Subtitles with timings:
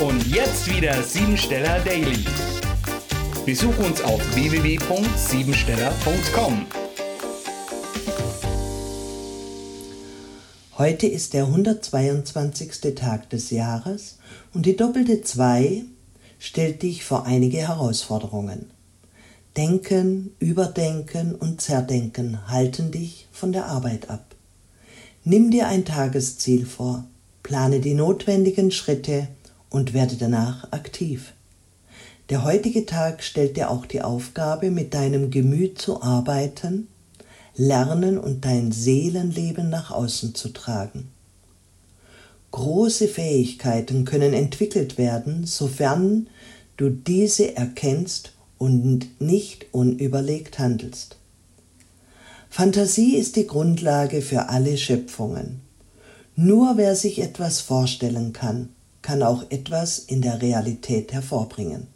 [0.00, 2.24] Und jetzt wieder Siebensteller Daily.
[3.46, 6.66] Besuch uns auf www.siebensteller.com.
[10.76, 12.96] Heute ist der 122.
[12.96, 14.18] Tag des Jahres
[14.52, 15.84] und die doppelte 2
[16.40, 18.72] stellt dich vor einige Herausforderungen.
[19.56, 24.34] Denken, Überdenken und Zerdenken halten dich von der Arbeit ab.
[25.22, 27.04] Nimm dir ein Tagesziel vor,
[27.44, 29.28] plane die notwendigen Schritte
[29.74, 31.32] und werde danach aktiv.
[32.30, 36.86] Der heutige Tag stellt dir auch die Aufgabe, mit deinem Gemüt zu arbeiten,
[37.56, 41.08] lernen und dein Seelenleben nach außen zu tragen.
[42.52, 46.28] Große Fähigkeiten können entwickelt werden, sofern
[46.76, 51.16] du diese erkennst und nicht unüberlegt handelst.
[52.48, 55.62] Fantasie ist die Grundlage für alle Schöpfungen.
[56.36, 58.68] Nur wer sich etwas vorstellen kann,
[59.04, 61.88] kann auch etwas in der Realität hervorbringen.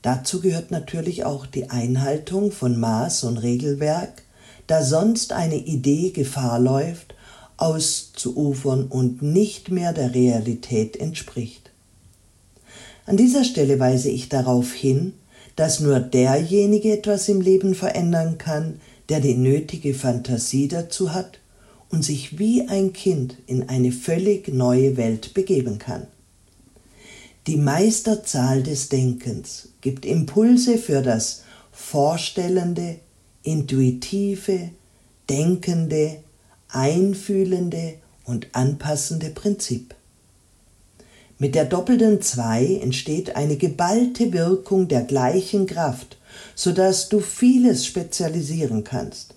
[0.00, 4.22] Dazu gehört natürlich auch die Einhaltung von Maß und Regelwerk,
[4.66, 7.14] da sonst eine Idee Gefahr läuft,
[7.58, 11.70] auszuufern und nicht mehr der Realität entspricht.
[13.04, 15.12] An dieser Stelle weise ich darauf hin,
[15.54, 21.40] dass nur derjenige etwas im Leben verändern kann, der die nötige Fantasie dazu hat
[21.90, 26.06] und sich wie ein Kind in eine völlig neue Welt begeben kann.
[27.46, 32.96] Die Meisterzahl des Denkens gibt Impulse für das vorstellende,
[33.42, 34.70] intuitive,
[35.28, 36.18] denkende,
[36.68, 37.94] einfühlende
[38.24, 39.94] und anpassende Prinzip.
[41.38, 46.18] Mit der doppelten 2 entsteht eine geballte Wirkung der gleichen Kraft,
[46.54, 49.34] sodass du vieles spezialisieren kannst.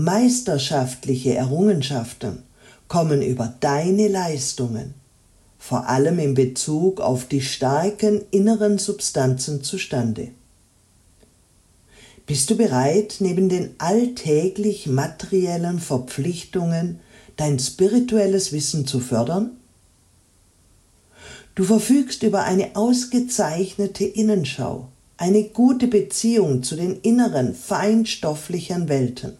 [0.00, 2.44] Meisterschaftliche Errungenschaften
[2.86, 4.94] kommen über deine Leistungen,
[5.58, 10.28] vor allem in Bezug auf die starken inneren Substanzen zustande.
[12.26, 17.00] Bist du bereit, neben den alltäglich materiellen Verpflichtungen
[17.34, 19.56] dein spirituelles Wissen zu fördern?
[21.56, 29.32] Du verfügst über eine ausgezeichnete Innenschau, eine gute Beziehung zu den inneren, feinstofflichen Welten.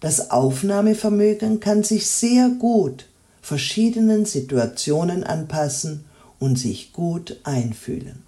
[0.00, 3.06] Das Aufnahmevermögen kann sich sehr gut
[3.42, 6.04] verschiedenen Situationen anpassen
[6.38, 8.22] und sich gut einfühlen.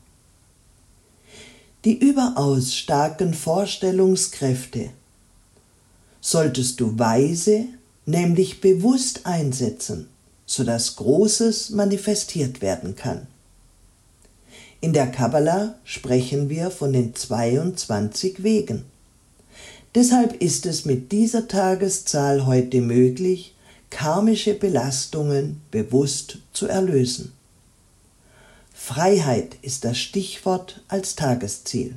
[1.84, 4.90] Die überaus starken Vorstellungskräfte
[6.20, 7.66] solltest du weise,
[8.04, 10.08] nämlich bewusst einsetzen,
[10.46, 13.26] sodass Großes manifestiert werden kann.
[14.82, 18.84] In der Kabbala sprechen wir von den 22 Wegen.
[19.94, 23.56] Deshalb ist es mit dieser Tageszahl heute möglich,
[23.90, 27.32] karmische Belastungen bewusst zu erlösen.
[28.72, 31.96] Freiheit ist das Stichwort als Tagesziel.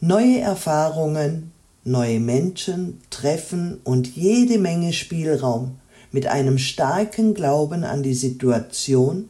[0.00, 1.52] Neue Erfahrungen,
[1.84, 5.78] neue Menschen, Treffen und jede Menge Spielraum
[6.12, 9.28] mit einem starken Glauben an die Situation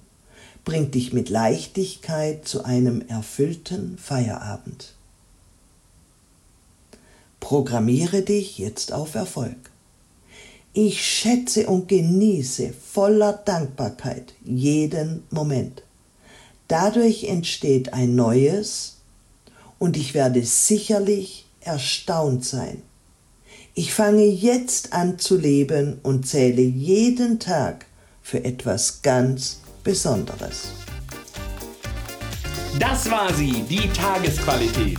[0.64, 4.94] bringt dich mit Leichtigkeit zu einem erfüllten Feierabend.
[7.40, 9.56] Programmiere dich jetzt auf Erfolg.
[10.72, 15.82] Ich schätze und genieße voller Dankbarkeit jeden Moment.
[16.68, 18.98] Dadurch entsteht ein neues
[19.78, 22.82] und ich werde sicherlich erstaunt sein.
[23.74, 27.86] Ich fange jetzt an zu leben und zähle jeden Tag
[28.22, 30.68] für etwas ganz Besonderes.
[32.78, 34.98] Das war sie, die Tagesqualität.